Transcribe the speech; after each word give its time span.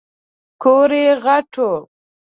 کور 0.61 0.89
یې 1.01 1.09
غټ 1.23 1.51
و. 1.61 1.65